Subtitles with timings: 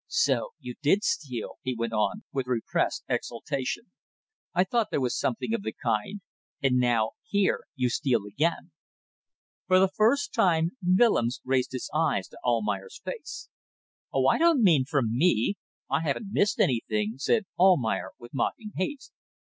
[0.07, 3.91] "So you did steal," he went on, with repressed exultation.
[4.51, 6.21] "I thought there was something of the kind.
[6.59, 8.71] And now, here, you steal again."
[9.67, 13.49] For the first time Willems raised his eyes to Almayer's face.
[14.11, 15.57] "Oh, I don't mean from me.
[15.87, 19.13] I haven't missed anything," said Almayer, with mocking haste.